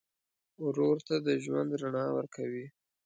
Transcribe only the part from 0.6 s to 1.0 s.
ورور